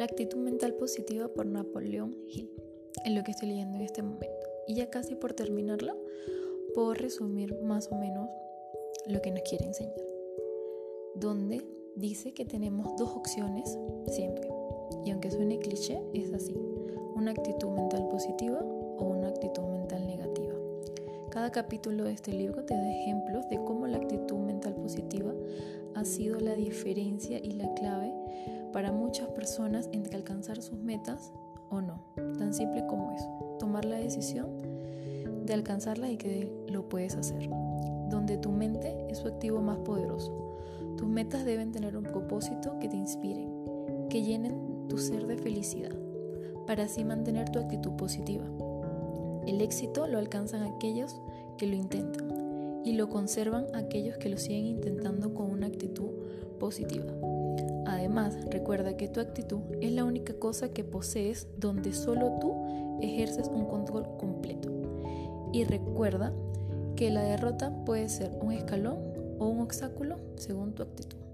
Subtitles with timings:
[0.00, 2.50] La actitud mental positiva por Napoleón Hill,
[3.04, 4.46] es lo que estoy leyendo en este momento.
[4.66, 5.94] Y ya casi por terminarlo,
[6.74, 8.26] puedo resumir más o menos
[9.06, 10.00] lo que nos quiere enseñar.
[11.16, 11.66] Donde
[11.96, 14.48] dice que tenemos dos opciones siempre.
[15.04, 16.56] Y aunque suene cliché, es así.
[17.14, 20.54] Una actitud mental positiva o una actitud mental negativa.
[21.28, 25.34] Cada capítulo de este libro te da ejemplos de cómo la actitud mental positiva
[25.94, 28.14] ha sido la diferencia y la clave
[28.72, 31.32] para muchas personas entre alcanzar sus metas
[31.70, 32.00] o no.
[32.38, 33.56] Tan simple como eso.
[33.58, 34.48] Tomar la decisión
[35.44, 37.48] de alcanzarla y que lo puedes hacer.
[38.08, 40.58] Donde tu mente es su activo más poderoso.
[40.96, 45.96] Tus metas deben tener un propósito que te inspiren, que llenen tu ser de felicidad,
[46.66, 48.44] para así mantener tu actitud positiva.
[49.46, 51.20] El éxito lo alcanzan aquellos
[51.56, 56.10] que lo intentan y lo conservan aquellos que lo siguen intentando con una actitud
[56.58, 57.12] positiva.
[57.86, 63.48] Además, recuerda que tu actitud es la única cosa que posees donde solo tú ejerces
[63.48, 64.70] un control completo.
[65.52, 66.32] Y recuerda
[66.96, 68.98] que la derrota puede ser un escalón
[69.38, 71.29] o un obstáculo según tu actitud.